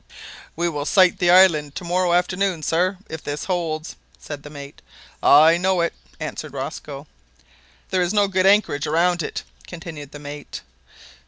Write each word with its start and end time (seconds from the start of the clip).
"We 0.55 0.67
will 0.67 0.87
sight 0.87 1.19
the 1.19 1.29
island 1.29 1.75
to 1.75 1.83
morrow 1.83 2.13
afternoon, 2.13 2.63
sir, 2.63 2.97
if 3.07 3.21
this 3.23 3.43
holds," 3.43 3.95
said 4.17 4.41
the 4.41 4.49
mate. 4.49 4.81
"I 5.21 5.57
know 5.57 5.81
it," 5.81 5.93
answered 6.19 6.53
Rosco. 6.53 7.05
"There 7.91 8.01
is 8.01 8.11
no 8.11 8.27
good 8.27 8.47
anchorage 8.47 8.87
around 8.87 9.21
it," 9.21 9.43
continued 9.67 10.11
the 10.11 10.17
mate. 10.17 10.61